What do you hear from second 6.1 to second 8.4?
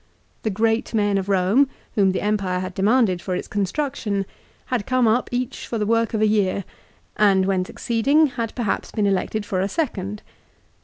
of a year; and, when succeeding,